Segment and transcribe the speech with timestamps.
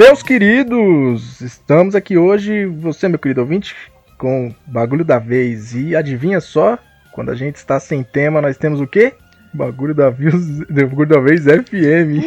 [0.00, 3.76] Meus queridos, estamos aqui hoje, você, meu querido ouvinte,
[4.16, 5.74] com Bagulho da Vez.
[5.74, 6.78] E adivinha só,
[7.12, 9.12] quando a gente está sem tema, nós temos o quê?
[9.52, 10.34] Bagulho da Vez,
[10.72, 12.24] Bagulho da Vez FM.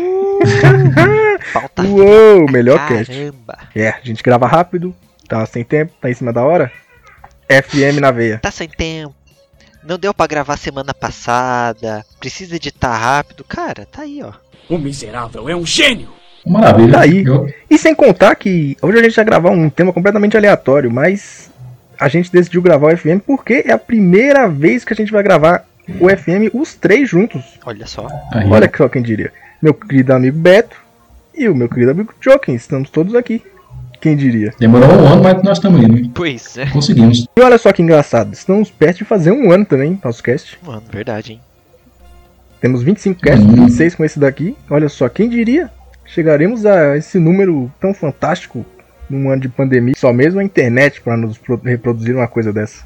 [1.51, 3.11] Falta Uou, melhor cast.
[3.11, 3.57] Caramba.
[3.75, 4.95] É, a gente grava rápido,
[5.27, 6.71] tá sem tempo, tá em cima da hora.
[7.49, 8.37] FM na veia.
[8.37, 9.15] Tá sem tempo.
[9.83, 12.05] Não deu pra gravar semana passada.
[12.19, 13.43] Precisa editar rápido.
[13.43, 14.31] Cara, tá aí, ó.
[14.69, 16.21] O miserável é um gênio!
[16.45, 16.93] Maravilha.
[16.93, 17.23] Tá aí.
[17.23, 21.51] Eu- E sem contar que hoje a gente vai gravar um tema completamente aleatório, mas
[21.99, 25.23] a gente decidiu gravar o FM porque é a primeira vez que a gente vai
[25.23, 25.65] gravar
[25.99, 27.41] o FM os três juntos.
[27.65, 28.07] Olha só.
[28.31, 29.31] aí, Olha só quem diria.
[29.61, 30.75] Meu querido amigo Beto
[31.35, 33.41] e o meu querido amigo Joking, estamos todos aqui.
[34.01, 34.53] Quem diria?
[34.59, 35.97] Demorou um ano, mas nós estamos indo.
[35.97, 36.11] hein?
[36.13, 36.65] Pois é.
[36.65, 37.25] Conseguimos.
[37.37, 40.59] E olha só que engraçado, estamos perto de fazer um ano também, nosso cast.
[40.61, 41.41] Mano, verdade, hein?
[42.59, 43.55] Temos 25 casts, Hum.
[43.55, 44.55] 26 com esse daqui.
[44.69, 45.69] Olha só, quem diria?
[46.13, 48.63] Chegaremos a esse número tão fantástico
[49.09, 49.95] num ano de pandemia.
[49.97, 52.85] Só mesmo a internet para nos pro- reproduzir uma coisa dessa.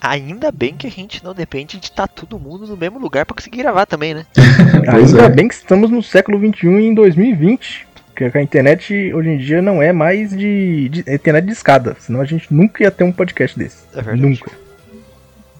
[0.00, 3.34] Ainda bem que a gente não depende de estar todo mundo no mesmo lugar pra
[3.34, 4.26] conseguir gravar também, né?
[4.88, 5.28] Ainda é.
[5.28, 7.86] bem que estamos no século XXI e em 2020.
[8.06, 11.96] Porque a internet hoje em dia não é mais de, de é internet de escada.
[11.98, 13.84] Senão a gente nunca ia ter um podcast desse.
[13.92, 14.20] É verdade.
[14.20, 14.50] Nunca.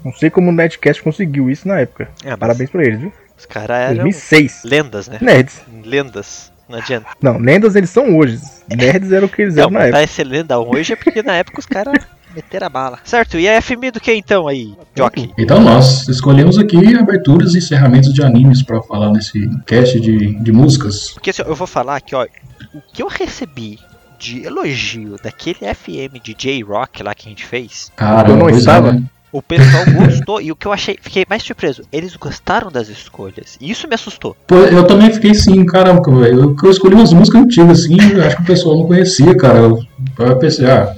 [0.04, 2.08] Não sei como o Netcast conseguiu isso na época.
[2.24, 3.12] É, mas Parabéns pra eles, viu?
[3.42, 4.62] Os caras eram 2006.
[4.64, 5.18] lendas, né?
[5.20, 5.60] Nerds.
[5.84, 6.52] Lendas.
[6.68, 7.06] Não adianta.
[7.20, 8.40] Não, lendas eles são hoje.
[8.68, 9.98] Nerds eram o que eles Não, eram na mas época.
[9.98, 12.02] tá esse lenda hoje é porque na época os caras
[12.34, 12.98] meteram a bala.
[13.04, 15.30] Certo, e a FM do que então aí, Jockey?
[15.36, 20.52] Então nós escolhemos aqui aberturas e encerramentos de animes pra falar nesse cast de, de
[20.52, 21.10] músicas.
[21.10, 22.24] Porque assim, eu vou falar aqui, ó.
[22.72, 23.78] O que eu recebi
[24.18, 28.52] de elogio daquele FM de J-Rock lá que a gente fez, Cara, Eu não é,
[28.52, 28.92] estava.
[28.92, 29.02] né?
[29.32, 30.40] O pessoal gostou.
[30.40, 33.56] e o que eu achei, fiquei mais surpreso, eles gostaram das escolhas.
[33.60, 34.36] E isso me assustou.
[34.46, 36.40] Pô, eu também fiquei assim, caramba, velho.
[36.42, 39.58] Eu, eu escolhi umas músicas antigas, assim, eu acho que o pessoal não conhecia, cara.
[39.58, 39.78] Eu,
[40.18, 40.94] eu pensei, ah,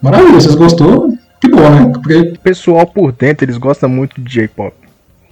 [0.00, 1.12] maravilha, vocês gostou?
[1.40, 1.92] Que bom, né?
[1.92, 4.74] Porque O pessoal por dentro, eles gostam muito de J-pop.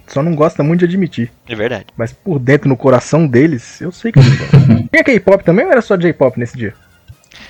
[0.07, 1.31] Só não gosta muito de admitir.
[1.49, 1.87] É verdade.
[1.97, 4.87] Mas por dentro, no coração deles, eu sei que eles gostam.
[4.91, 6.73] Tinha K-pop também ou era só J-pop nesse dia?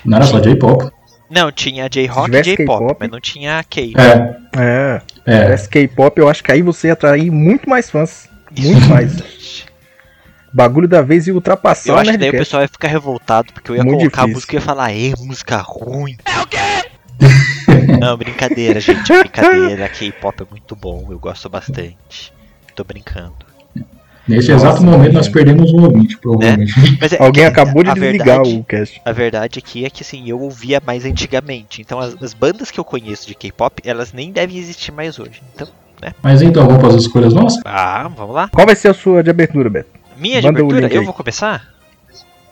[0.05, 0.89] não era só J-pop.
[1.35, 3.93] Não, tinha J-Rock e J-Pop, K-pop- mas não tinha K.
[3.97, 5.01] É, É.
[5.25, 5.53] é.
[5.53, 8.29] Esse K-pop, eu acho que aí você ia atrair muito mais fãs.
[8.57, 9.65] Muito mais.
[10.53, 13.69] Bagulho da vez e ultrapassar Eu acho que daí o pessoal ia ficar revoltado, porque
[13.71, 14.35] eu ia Muito colocar a difícil.
[14.35, 16.15] música e ia falar, é música ruim.
[16.23, 16.57] É o quê?
[17.99, 19.89] Não, brincadeira, gente, brincadeira.
[19.91, 22.31] K-pop é muito bom, eu gosto bastante.
[22.73, 23.35] Tô brincando.
[24.27, 25.33] Nesse Nossa, exato momento nós mano.
[25.33, 26.73] perdemos um ouvinte, provavelmente.
[26.99, 29.01] Mas é- Alguém é- acabou de a desligar verdade, o cast.
[29.05, 31.81] A verdade aqui é que assim, eu ouvia mais antigamente.
[31.81, 35.41] Então as, as bandas que eu conheço de K-pop, elas nem devem existir mais hoje.
[35.53, 35.67] Então,
[36.23, 37.61] Mas então, vamos para as escolhas nossas?
[37.65, 38.49] ah, vamos lá.
[38.51, 39.89] Qual vai ser a sua de abertura, Beto?
[40.17, 41.05] Minha de Manda o abertura, eu aí.
[41.05, 41.75] vou começar?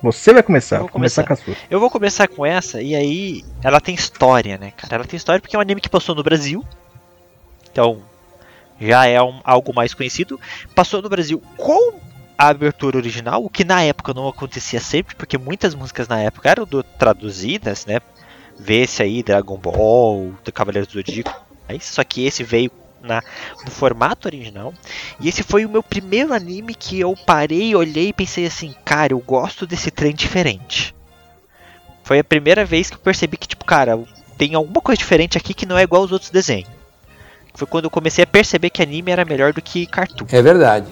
[0.04, 0.80] Você vai começar.
[0.80, 1.44] Vou começar, começar.
[1.46, 1.64] com a sua.
[1.72, 4.96] Eu vou começar com essa, e aí ela tem história, né, cara?
[4.96, 6.64] Ela tem história porque é um anime que passou no Brasil.
[7.72, 8.00] Então,
[8.80, 10.40] já é um- algo mais conhecido.
[10.76, 12.00] Passou no Brasil com
[12.38, 16.50] a abertura original, o que na época não acontecia sempre, porque muitas músicas na época
[16.50, 18.00] eram do- traduzidas, né?
[18.60, 21.34] Vê-se aí Dragon Ball, do Cavaleiro do Zodíaco.
[21.68, 23.22] Aí, só que esse veio na,
[23.66, 24.74] no formato original.
[25.20, 29.14] E esse foi o meu primeiro anime que eu parei, olhei e pensei assim, cara,
[29.14, 30.94] eu gosto desse trem diferente.
[32.04, 33.98] Foi a primeira vez que eu percebi que, tipo, cara,
[34.38, 36.70] tem alguma coisa diferente aqui que não é igual aos outros desenhos.
[37.54, 40.26] Foi quando eu comecei a perceber que anime era melhor do que cartoon.
[40.32, 40.88] É verdade.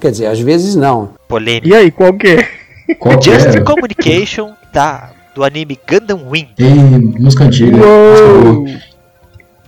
[0.00, 1.14] Quer dizer, às vezes não.
[1.26, 1.68] Polêmica.
[1.68, 2.94] E aí, qual que é?
[2.98, 3.60] Qual que Just é?
[3.60, 6.50] Communication da, do anime Gundam Wing.
[6.58, 7.76] Ei, música antiga.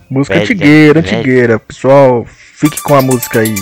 [0.09, 0.35] música.
[0.35, 0.41] Uou!
[0.41, 1.59] Antigueira, antigueira.
[1.59, 3.55] Pessoal, fique com a música aí.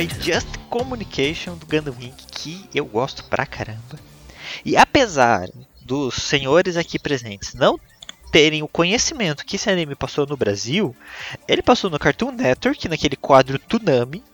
[0.00, 3.98] Foi Just Communication do Gundam Wing, que eu gosto pra caramba.
[4.64, 5.46] E apesar
[5.82, 7.78] dos senhores aqui presentes não
[8.32, 10.96] terem o conhecimento que esse anime passou no Brasil,
[11.46, 14.24] ele passou no Cartoon Network, naquele quadro Tsunami.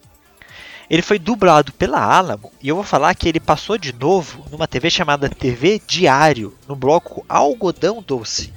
[0.89, 4.69] Ele foi dublado pela Alamo e eu vou falar que ele passou de novo numa
[4.69, 8.53] TV chamada TV Diário, no bloco Algodão Doce.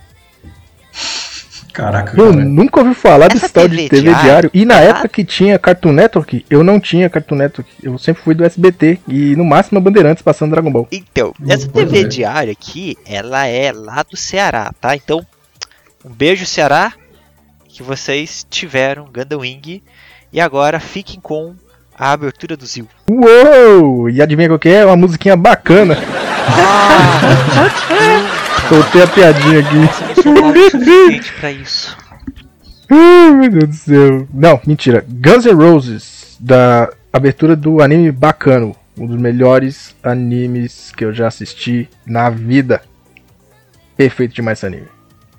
[1.74, 2.46] Caraca, Eu cara.
[2.46, 4.52] nunca ouvi falar Essa desse tal de TV TV diário, diário.
[4.54, 4.82] E na tá?
[4.82, 7.70] época que tinha Cartoon Network, eu não tinha Cartoon Network.
[7.82, 9.00] Eu sempre fui do SBT.
[9.08, 10.88] E no máximo a Bandeirantes passando Dragon Ball.
[10.92, 12.04] Então, essa TV é.
[12.04, 14.96] diária aqui, ela é lá do Ceará, tá?
[14.96, 15.26] Então,
[16.04, 16.94] um beijo Ceará,
[17.68, 19.84] que vocês tiveram Gundam Wing.
[20.32, 21.56] E agora fiquem com
[21.98, 22.88] a abertura do Zil.
[23.10, 24.10] Uou!
[24.10, 24.86] E adivinha qual que é?
[24.86, 25.98] Uma musiquinha bacana.
[28.68, 31.32] Soltei a piadinha aqui.
[31.40, 31.98] Pra isso.
[32.90, 34.28] Ai, meu Deus do céu.
[34.34, 35.06] Não, mentira.
[35.08, 38.76] Guns N' Roses, da abertura do anime Bacano.
[38.98, 42.82] Um dos melhores animes que eu já assisti na vida.
[43.96, 44.88] Perfeito demais esse anime.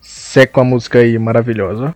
[0.00, 1.95] Segue com a música aí maravilhosa.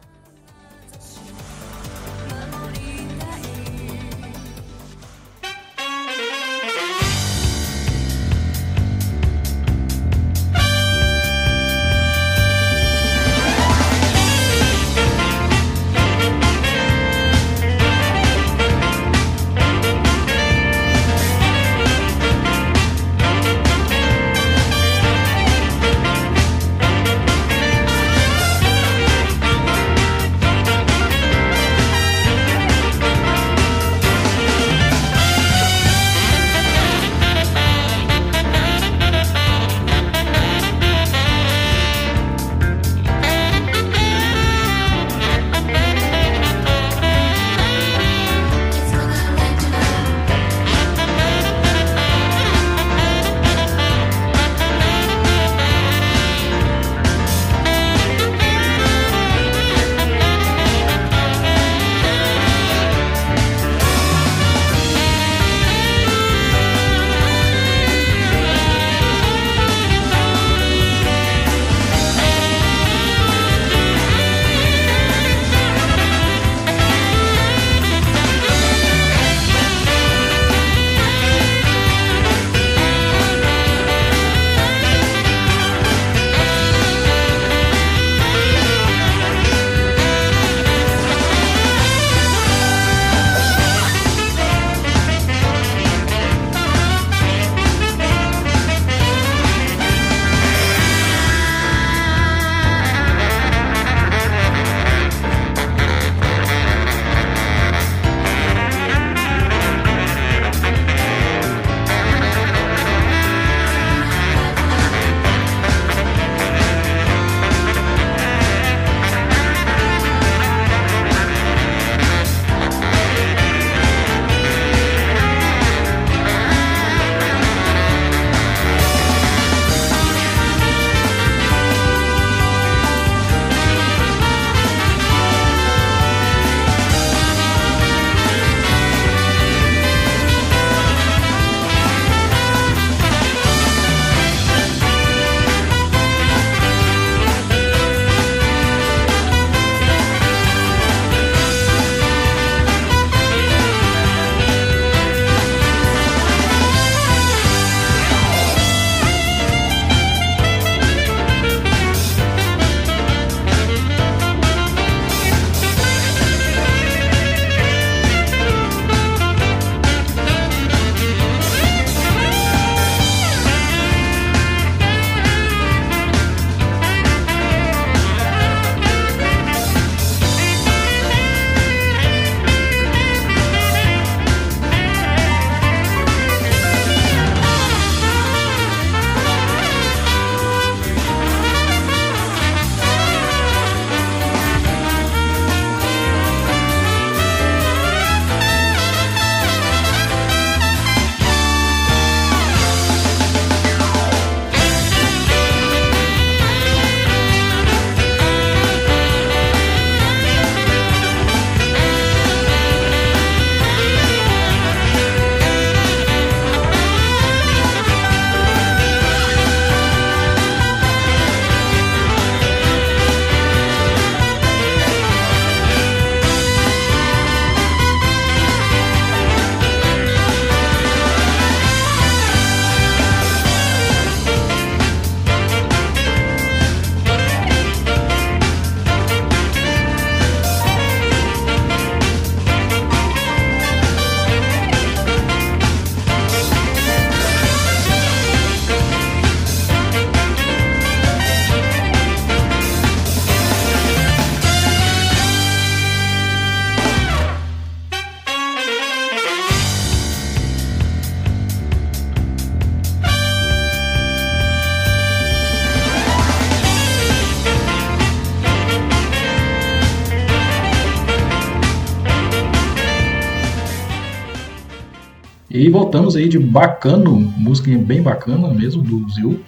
[275.54, 279.38] E voltamos aí de Bacano, música bem bacana mesmo, do Zil.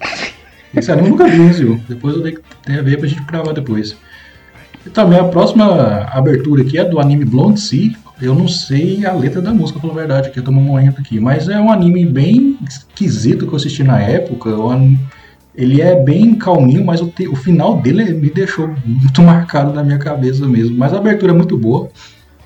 [0.73, 1.81] Esse anime eu nunca vi, Zil?
[1.89, 3.93] Depois eu tenho que ver pra gente gravar depois.
[4.85, 5.65] E também a próxima
[6.09, 7.91] abertura aqui é do anime Blonde Sea.
[8.21, 11.19] Eu não sei a letra da música, pela verdade, aqui eu tô momento aqui.
[11.19, 14.49] Mas é um anime bem esquisito que eu assisti na época.
[15.53, 19.83] Ele é bem calminho, mas o, te- o final dele me deixou muito marcado na
[19.83, 20.77] minha cabeça mesmo.
[20.77, 21.89] Mas a abertura é muito boa.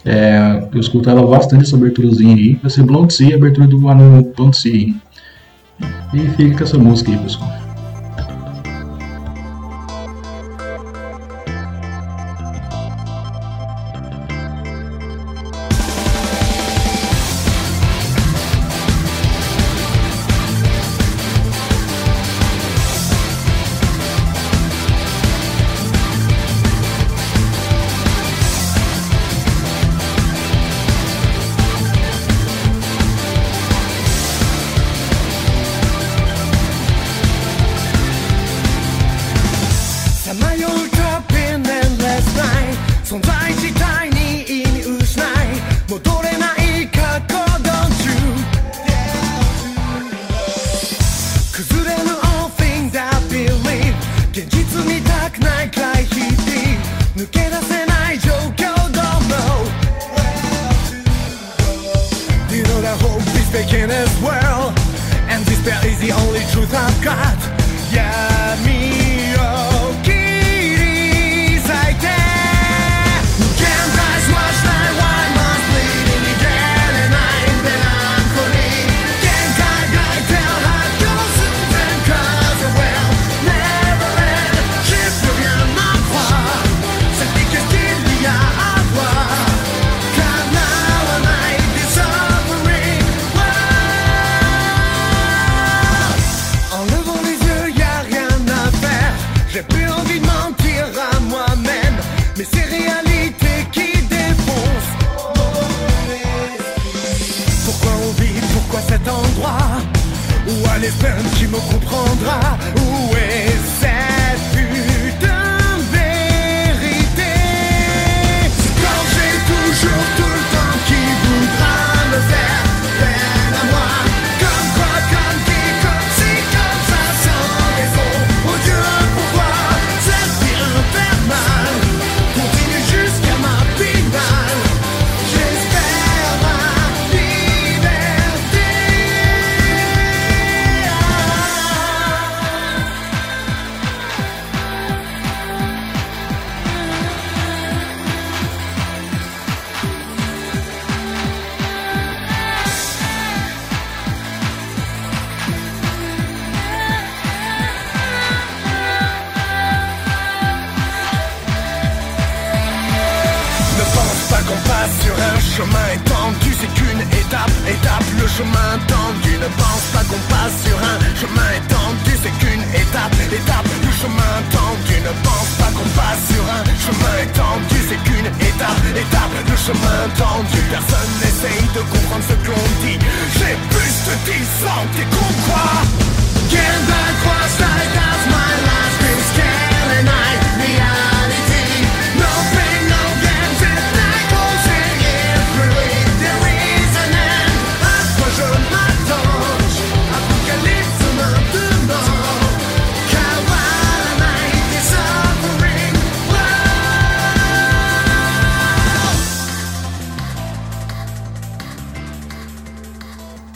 [0.06, 2.54] É, eu escutava bastante essa aberturazinha aí.
[2.56, 4.94] Vai ser Blonde Sea, abertura do anime Blonde Sea.
[6.14, 7.61] E fica essa música aí, pessoal.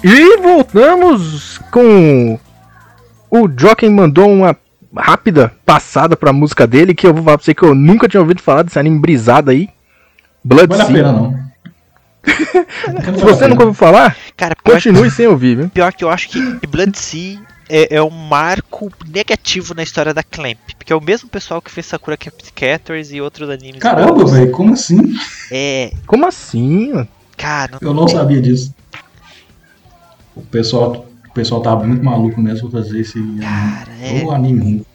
[0.08, 2.38] E voltamos com
[3.32, 4.56] o Joken mandou uma
[4.96, 8.22] rápida passada pra música dele que eu vou falar pra você que eu nunca tinha
[8.22, 9.68] ouvido falar desse anime brisado aí.
[10.44, 10.96] Blood Vale a Sea.
[10.96, 11.46] pena, não.
[13.18, 15.70] Se você nunca ouviu falar, Cara, continue sem ouvir, viu?
[15.70, 20.22] pior que eu acho que Blood Sea é, é um marco negativo na história da
[20.22, 20.60] Clamp.
[20.78, 23.80] Porque é o mesmo pessoal que fez Sakura Captors e outros animes.
[23.80, 25.16] Caramba, velho, como assim?
[25.52, 27.08] É, Como assim?
[27.36, 28.72] cara, Eu não sabia disso.
[30.36, 34.24] O pessoal, o pessoal tava muito maluco mesmo pra fazer esse Cara, é.
[34.24, 34.86] o anime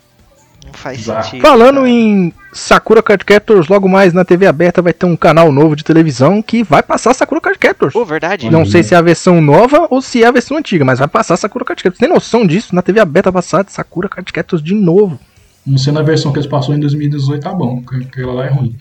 [0.70, 1.24] não faz Exato.
[1.24, 1.42] sentido.
[1.42, 1.88] Falando cara.
[1.88, 5.84] em Sakura Card Captors, logo mais na TV aberta vai ter um canal novo de
[5.84, 7.92] televisão que vai passar Sakura Card Captors.
[7.92, 8.50] Pô, verdade.
[8.50, 11.08] Não sei se é a versão nova ou se é a versão antiga, mas vai
[11.08, 11.98] passar Sakura Card Captors.
[11.98, 12.74] Tem noção disso?
[12.74, 15.18] Na TV aberta passar Sakura Card Captors de novo.
[15.66, 18.48] Não sei na versão que eles passaram em 2018 tá bom, porque aquela lá é
[18.48, 18.76] ruim.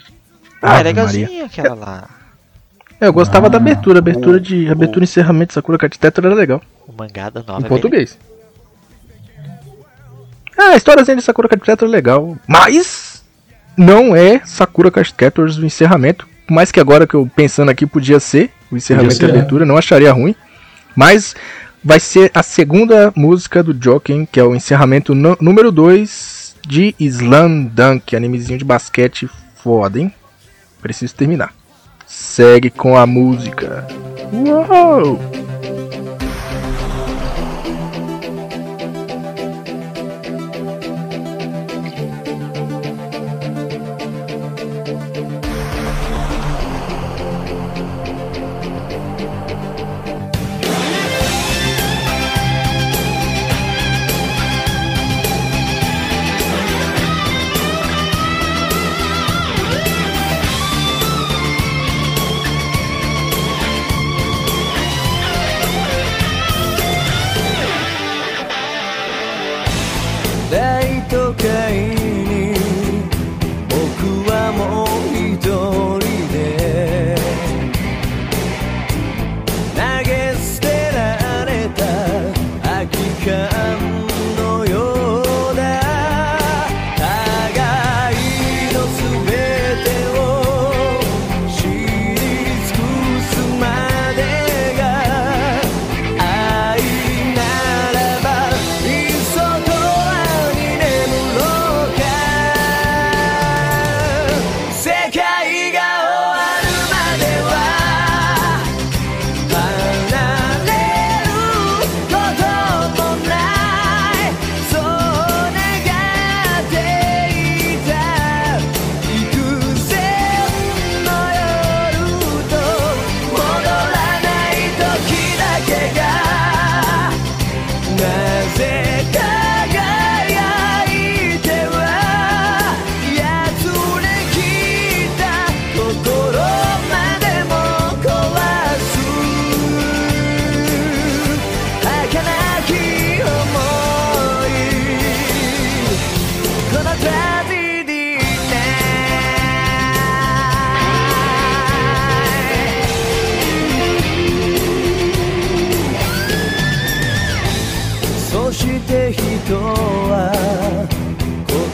[0.61, 2.09] Ah, é legalzinha aquela lá.
[2.99, 4.67] Eu gostava Ah, da abertura, abertura o- de.
[4.67, 6.61] o- Abertura e encerramento de Sakura Card Captor era legal.
[6.87, 8.17] O mangá da nova Em é português.
[10.57, 12.37] Ah, a historiazinha de Sakura Card Captor é legal.
[12.47, 13.23] Mas
[13.77, 16.27] não é Sakura Card Captors o encerramento.
[16.45, 19.35] Por mais que agora que eu pensando aqui podia ser o encerramento Podia e ser,
[19.35, 19.37] é.
[19.39, 20.35] abertura, não acharia ruim.
[20.95, 21.35] Mas
[21.83, 27.63] vai ser a segunda música do Joken, que é o encerramento número 2 de Slam
[27.65, 30.13] Dunk, animezinho de basquete foda, hein?
[30.81, 31.53] Preciso terminar.
[32.09, 33.85] Segue com a música.
[34.33, 35.19] Uou!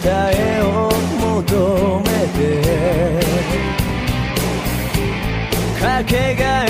[0.06, 3.20] 答えを求めて。
[5.82, 6.65] かけがえ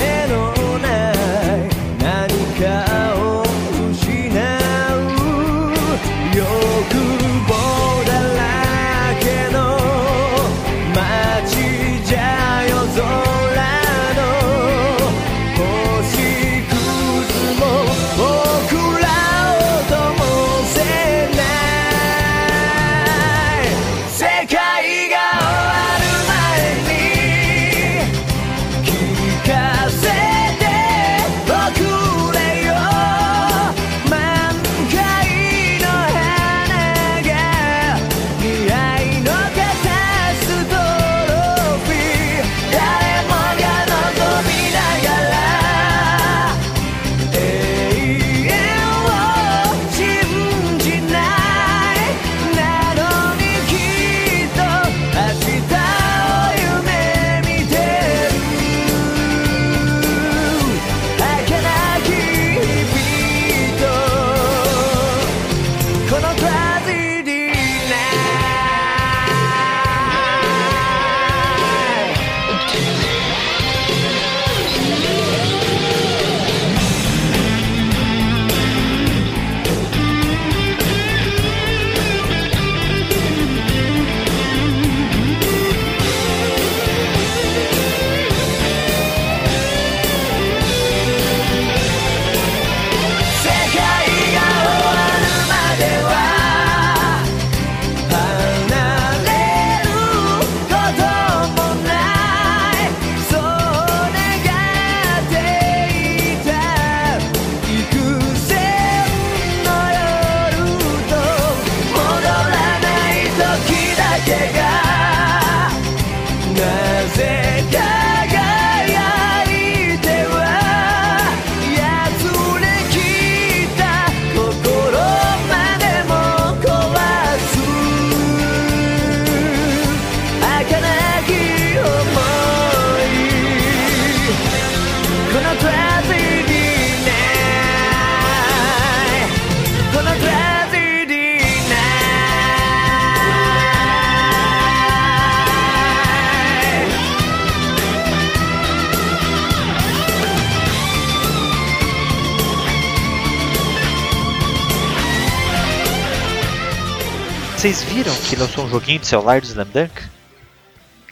[157.66, 159.90] Vocês viram que lançou um joguinho de celular do Slam Dunk?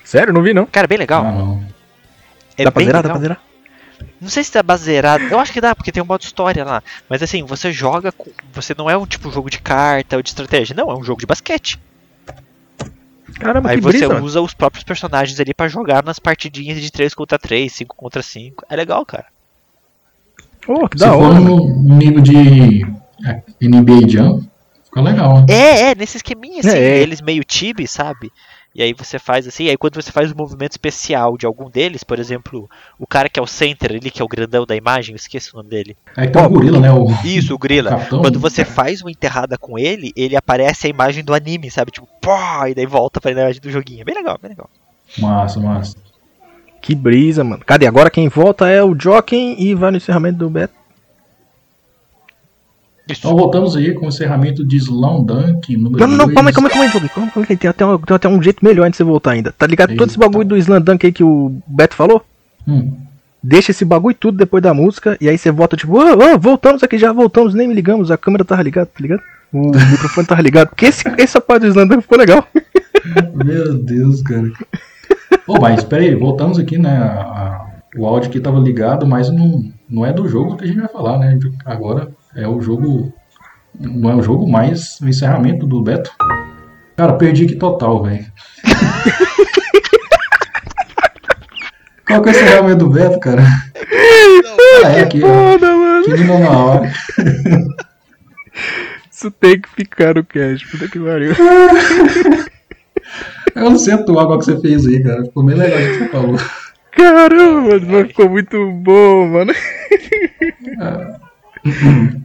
[0.05, 0.65] Sério, não vi não.
[0.67, 1.25] Cara, bem legal.
[1.25, 1.65] Ah, não.
[2.57, 3.03] É dá pra bem zerar?
[3.03, 3.21] Dá legal.
[3.21, 3.43] pra zerar?
[4.21, 5.23] Não sei se tá baseado.
[5.23, 6.81] Eu acho que dá, porque tem um modo história lá.
[7.09, 8.31] Mas assim, você joga com.
[8.53, 10.77] Você não é um tipo jogo de carta ou de estratégia.
[10.77, 11.77] Não, é um jogo de basquete.
[13.41, 16.93] Caramba, Aí que você brisa, usa os próprios personagens ali pra jogar nas partidinhas de
[16.93, 18.65] 3 contra 3, 5 contra 5.
[18.71, 19.27] É legal, cara.
[20.65, 22.87] Pô, que Se da for hora, no nível de
[23.27, 24.41] é, NBA Jam,
[24.95, 25.47] fica legal, né?
[25.49, 26.99] É, é, nesse esqueminha assim, É, é.
[26.99, 28.31] eles meio tibi, sabe?
[28.75, 32.03] E aí você faz assim, aí quando você faz um movimento especial de algum deles,
[32.03, 35.13] por exemplo, o cara que é o center ali, que é o grandão da imagem,
[35.13, 35.97] eu esqueci o nome dele.
[36.17, 36.91] Aí tem o gorila, né?
[36.93, 37.91] O, Isso, o Grila.
[37.91, 38.21] capitão.
[38.21, 41.93] Quando você faz uma enterrada com ele, ele aparece a imagem do anime, sabe?
[41.93, 42.33] Tipo, pô,
[42.67, 44.01] e daí volta pra imagem do joguinho.
[44.01, 44.69] É Bem legal, bem legal.
[45.19, 45.97] Massa, massa.
[46.83, 47.63] Que brisa, mano.
[47.65, 47.87] Cadê?
[47.87, 50.75] Agora quem volta é o Joken e vai no encerramento do Beto.
[53.09, 53.21] Isso.
[53.27, 56.35] Então voltamos aí com o encerramento de Slam Dunk número Não, não, não, dois.
[56.35, 57.09] calma aí, calma aí, calma aí.
[57.11, 59.53] Calma, calma aí, tem até, um, tem até um jeito melhor de você voltar ainda.
[59.53, 59.95] Tá ligado?
[59.95, 60.27] Todo esse Eita.
[60.27, 62.25] bagulho do Slam Dunk aí que o Beto falou?
[62.67, 62.93] Hum.
[63.43, 66.83] Deixa esse bagulho tudo depois da música e aí você volta tipo, "Ah, ah, voltamos
[66.83, 69.21] aqui, já voltamos, nem me ligamos, a câmera tava ligada, tá ligado?
[69.53, 70.69] O microfone tava ligado.
[70.69, 72.49] Porque esse, essa parte do Slam Dunk ficou legal.
[73.35, 74.51] Meu Deus, cara.
[75.47, 76.97] Ô, mas espera aí, voltamos aqui, né?
[76.97, 77.67] a- a-
[77.99, 80.89] o áudio aqui tava ligado, mas não, não é do jogo que a gente vai
[80.89, 81.39] falar, né?
[81.65, 83.13] Agora é o jogo.
[83.79, 86.11] Não é o jogo, mas o encerramento do Beto.
[86.97, 88.25] Cara, perdi aqui total, velho.
[92.07, 93.43] Qual que é o encerramento do Beto, cara?
[94.85, 95.27] Ah, é aqui, ó.
[95.27, 96.05] Foda, mano.
[96.05, 96.93] Que não na hora.
[99.11, 101.33] Isso tem que ficar no cast, puta que pariu.
[103.55, 105.25] Eu não sei atuar igual que você fez aí, cara.
[105.25, 106.37] Ficou bem legal o que você falou.
[106.91, 109.53] Caramba, mano, ficou muito bom, mano.
[110.81, 111.21] Ah,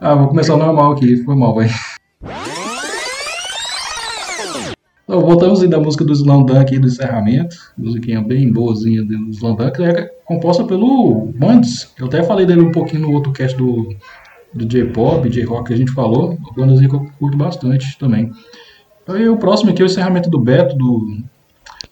[0.00, 1.68] vou começar normal aqui, foi mal, vai.
[5.04, 7.56] Então, voltamos aí da música do Dunk aí, do encerramento.
[7.76, 9.82] Musiquinha bem boazinha do Slam Dunk.
[9.82, 11.92] É composta pelo Bands.
[11.98, 13.94] Eu até falei dele um pouquinho no outro cast do,
[14.52, 16.32] do J-Pop, J-Rock que a gente falou.
[16.32, 18.30] Uma bandazinha que eu curto bastante também.
[19.02, 21.18] Então, e o próximo aqui é o encerramento do Beto, do,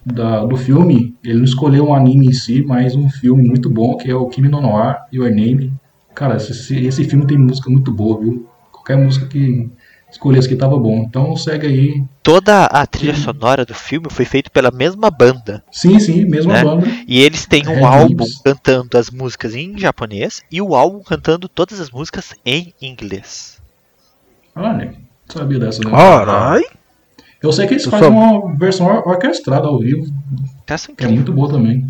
[0.06, 1.14] da- do filme.
[1.22, 4.26] Ele não escolheu um anime em si, mas um filme muito bom, que é o
[4.26, 5.70] Kimi no Noir, Your Name.
[6.14, 8.48] Cara, esse, esse filme tem música muito boa, viu?
[8.70, 9.70] Qualquer música que
[10.10, 11.04] escolhesse que tava bom.
[11.08, 12.04] Então segue aí.
[12.22, 15.64] Toda a trilha sonora do filme foi feita pela mesma banda.
[15.72, 16.64] Sim, sim, mesma Né?
[16.64, 16.86] banda.
[17.08, 18.42] E eles têm um Red álbum Lips.
[18.42, 23.58] cantando as músicas em japonês e o álbum cantando todas as músicas em inglês.
[24.54, 24.94] Olha, não
[25.42, 25.90] sabia dessa, né?
[25.90, 26.62] Carai.
[27.42, 30.04] Eu sei que eles Eu fazem só- uma versão or- orquestrada ao vivo,
[30.66, 31.86] Essa é que é muito boa também.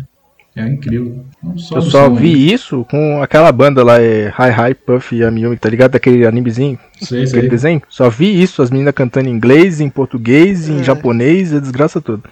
[0.56, 1.24] É incrível.
[1.38, 2.22] Então, Só Eu do só som aí.
[2.22, 5.92] vi isso com aquela banda lá, é Hi Hi Puff e Yami Yumi, tá ligado?
[5.92, 7.48] Daquele animezinho, Sei, aquele sei.
[7.48, 7.82] desenho.
[7.88, 12.22] Só vi isso, as meninas cantando em inglês, em português, em japonês, a desgraça toda.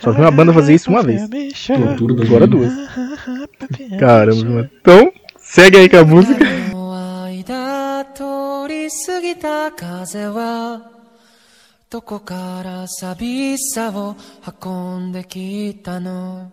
[0.00, 1.22] Só vi uma banda fazer isso uma vez.
[1.66, 2.74] Tortura das Agora meninas.
[2.76, 4.00] duas.
[4.00, 4.70] Caramba, mano.
[4.80, 6.44] Então, segue aí com a música.
[6.72, 10.82] の間通り過ぎた風は
[11.88, 14.16] どこから寂しさを
[14.64, 16.52] 運んできたの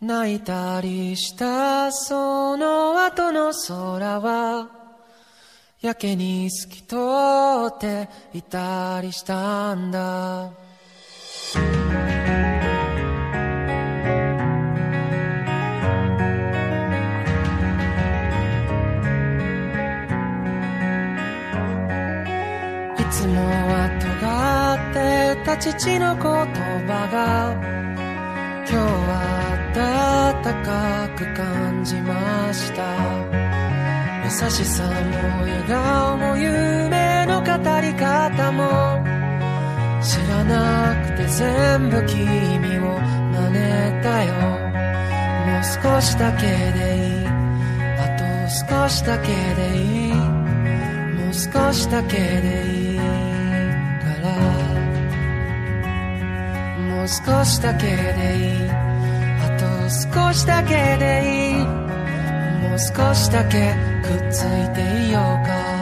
[0.00, 4.70] 泣いたりしたその後の空は
[5.80, 6.96] やけに透き通
[7.66, 10.50] っていたりしたんだ。
[22.98, 27.78] いつもは尖ってた父の言葉が
[28.60, 29.47] 今日は
[29.78, 32.82] 暖かく感じました。
[34.24, 34.90] 優しさも
[35.42, 37.46] 笑顔も夢の語
[37.80, 39.06] り方も。
[40.02, 42.98] 知らなくて全部君を
[43.30, 44.34] 真似たよ。
[45.46, 47.26] もう少しだけでいい。
[47.98, 48.24] あと
[48.82, 50.12] 少しだけでいい。
[50.12, 53.04] もう少しだけでいいか
[54.22, 54.26] ら。
[56.82, 58.87] もう少しだけでいい。
[59.90, 61.64] 少しだけでいい。
[62.68, 65.77] もう少しだけくっついていようか。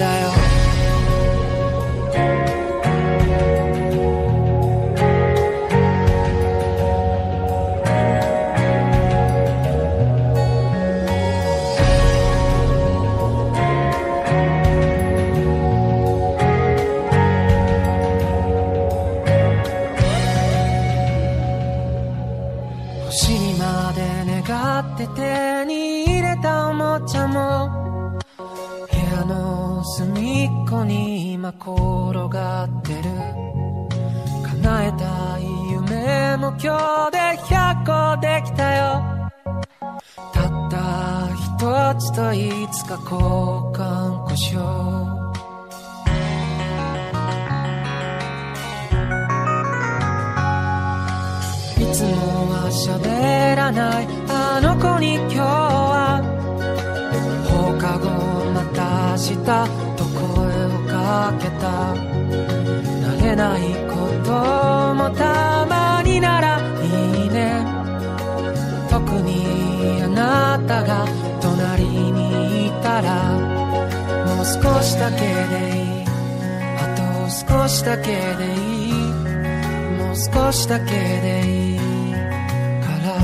[0.00, 0.27] and I
[77.48, 78.12] 少しだけで
[78.54, 78.92] いい。
[79.96, 81.78] もう少しだけでいい。
[81.78, 81.86] か
[83.02, 83.18] ら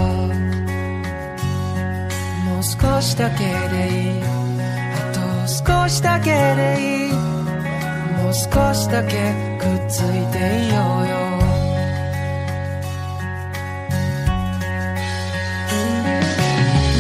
[2.46, 4.22] もう少しだけでいい。
[4.22, 7.12] あと少しだけでいい。
[7.12, 11.14] もう少しだけくっついていようよ。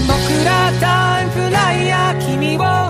[0.06, 0.12] 僕
[0.44, 2.83] らタイムフライヤー君を。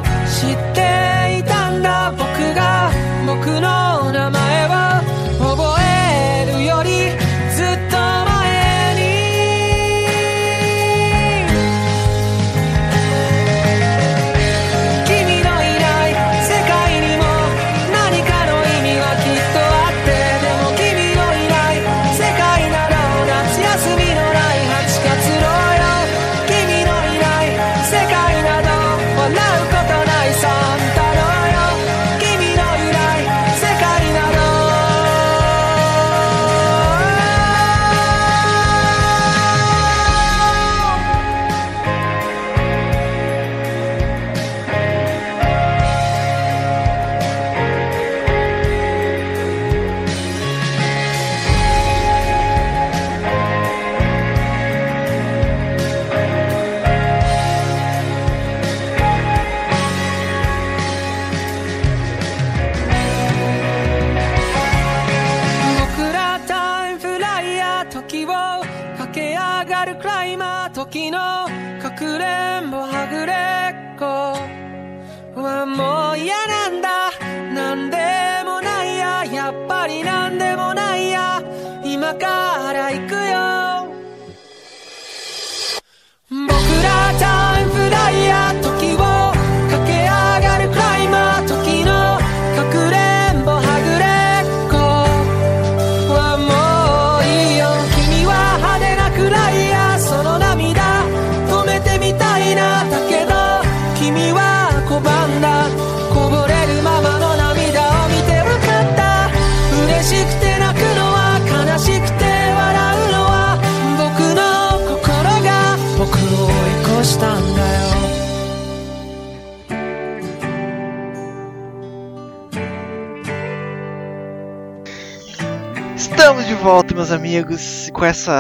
[126.65, 128.31] Volta, meus amigos, com esse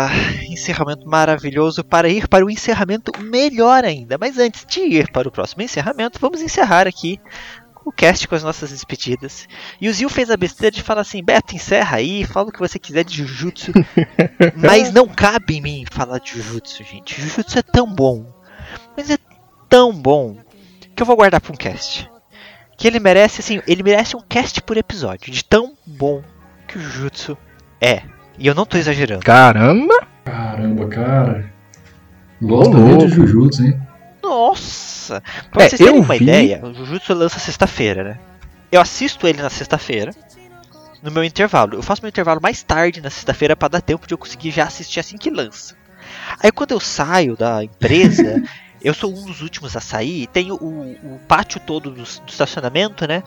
[0.48, 4.16] encerramento maravilhoso para ir para o encerramento melhor ainda.
[4.16, 7.20] Mas antes de ir para o próximo encerramento, vamos encerrar aqui
[7.84, 9.46] o cast com as nossas despedidas.
[9.78, 12.60] E o Zil fez a besteira de falar assim: Beto, encerra aí, fala o que
[12.60, 13.72] você quiser de Jujutsu.
[14.56, 17.20] mas não cabe em mim falar de Jujutsu, gente.
[17.20, 18.24] Jujutsu é tão bom,
[18.96, 19.18] mas é
[19.68, 20.38] tão bom
[20.96, 22.10] que eu vou guardar para um cast.
[22.78, 26.24] Que ele merece, assim, ele merece um cast por episódio, de tão bom
[26.66, 27.36] que o Jujutsu
[27.82, 28.13] é.
[28.38, 29.24] E eu não tô exagerando.
[29.24, 29.94] Caramba!
[30.24, 31.52] Caramba, cara.
[32.42, 33.14] Gosta Ô, mesmo de.
[33.14, 33.80] Jujutsu, hein?
[34.22, 35.22] Nossa!
[35.50, 38.18] Pra É, vocês terem uma vi- ideia, o Jujutsu lança sexta-feira, né?
[38.72, 40.12] Eu assisto ele na sexta-feira,
[41.02, 41.74] no meu intervalo.
[41.74, 44.64] Eu faço meu intervalo mais tarde na sexta-feira pra dar tempo de eu conseguir já
[44.64, 45.76] assistir assim que lança.
[46.42, 48.42] Aí quando eu saio da empresa,
[48.82, 53.06] eu sou um dos últimos a sair, tem o, o pátio todo do, do estacionamento,
[53.06, 53.22] né?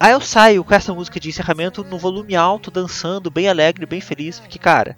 [0.00, 4.00] Aí eu saio com essa música de encerramento no volume alto, dançando, bem alegre, bem
[4.00, 4.96] feliz, porque, cara,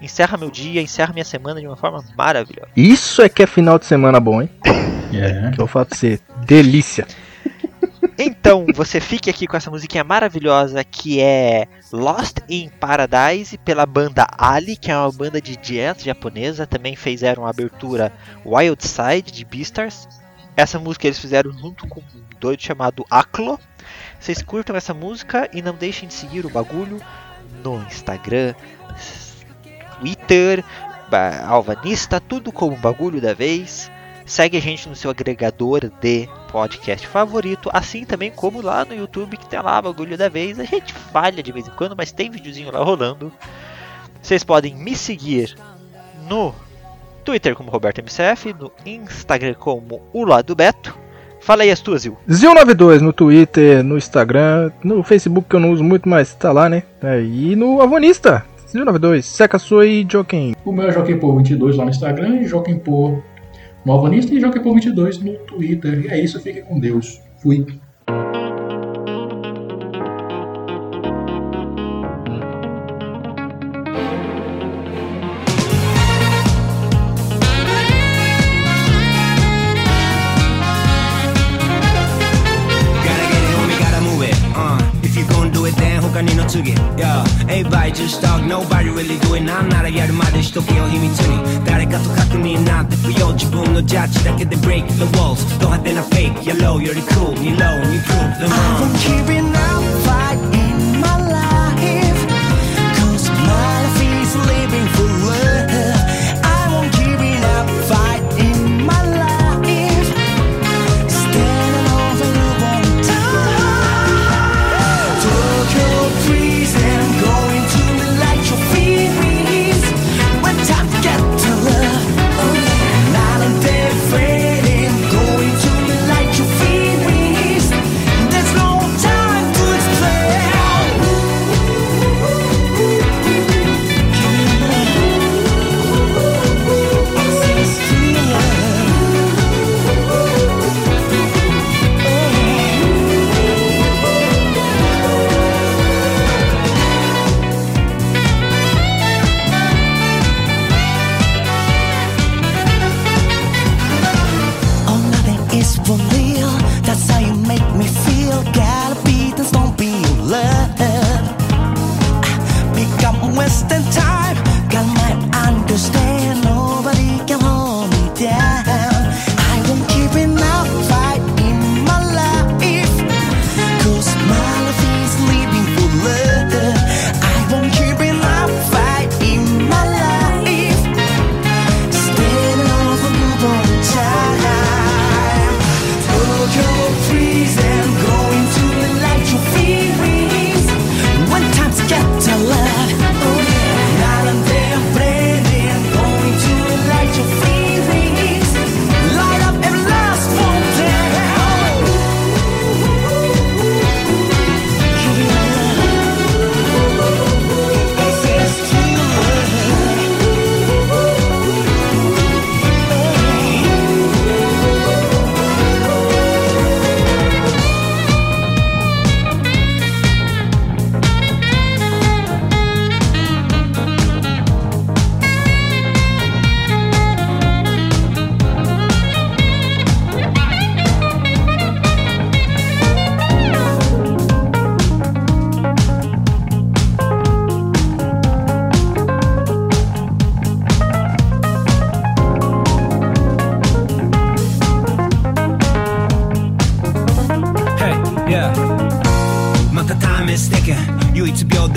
[0.00, 2.70] encerra meu dia, encerra minha semana de uma forma maravilhosa.
[2.74, 4.50] Isso é que é final de semana bom, hein?
[5.12, 5.50] É.
[5.54, 6.20] Que eu falo pra você.
[6.46, 7.06] Delícia.
[8.18, 14.26] Então, você fique aqui com essa musiquinha maravilhosa que é Lost in Paradise pela banda
[14.36, 16.66] Ali, que é uma banda de jazz japonesa.
[16.66, 18.12] Também fizeram a abertura
[18.44, 20.08] Wild Side de Beastars.
[20.56, 23.58] Essa música eles fizeram junto com um doido chamado Aklo.
[24.18, 27.00] Vocês curtam essa música e não deixem de seguir o bagulho
[27.62, 28.54] no Instagram,
[29.98, 30.64] Twitter,
[31.46, 33.90] Alvanista, tudo como bagulho da vez.
[34.26, 39.38] Segue a gente no seu agregador de podcast favorito, assim também como lá no YouTube
[39.38, 40.60] que tem lá bagulho da vez.
[40.60, 43.32] A gente falha de vez em quando, mas tem videozinho lá rolando.
[44.20, 45.56] Vocês podem me seguir
[46.28, 46.54] no
[47.24, 51.07] Twitter como Roberto MCF, no Instagram como o Lado Beto.
[51.48, 52.14] Fala aí as tuas, Zil.
[52.28, 56.68] Zil92 no Twitter, no Instagram, no Facebook que eu não uso muito, mas tá lá,
[56.68, 56.82] né?
[57.02, 60.54] É, e no Avonista, Zil92, Seca Sua e Joaquim.
[60.62, 63.22] O meu é JoquemPô22 lá no Instagram e JoquemPô
[63.82, 66.04] no Alvanista e JoquemPô22 no Twitter.
[66.04, 67.18] E é isso, fiquem com Deus.
[67.38, 67.64] Fui.
[88.47, 97.79] nobody really do it なんならやるまでしとけよ秘密に誰かと確認なんて不要自分のジャッジだけで break the walls ド派手な fake, yellow より cool に low
[97.89, 100.26] に prove them wrong keeping up fight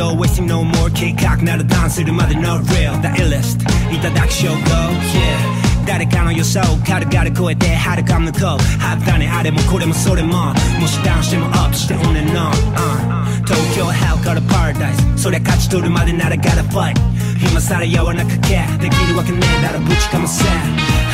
[0.02, 0.90] 唯一平等 wasting no more.
[0.92, 3.00] 計画ならダンするまで no real.
[3.02, 3.62] The illest.
[3.94, 5.86] いただき証拠 yeah.
[5.86, 15.18] 誰かの予想軽々超えて遥か向こうはったねあれもこれもそれももしダウンしてもアップして on and on、uh、東京 hell から paradise.
[15.18, 16.96] そりゃ勝ち取るまでなら gotta fight.
[17.42, 20.44] 今さらやわなかけできるわけねえだろぶちかませ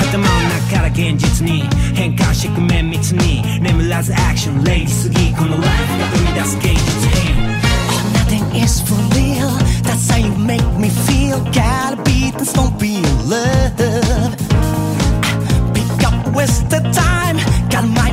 [0.01, 0.25] 頭の
[0.69, 1.63] 中から現実に
[1.95, 7.46] 変換してく綿密に眠らずアクションレイジすぎこのライフが生み出す芸術品
[8.55, 9.51] is for real.
[9.83, 11.39] That's how you make me feel.
[11.51, 14.35] Gotta beat this, don't be in love.
[15.73, 17.37] Pick up, waste the time.
[17.69, 18.07] Got my.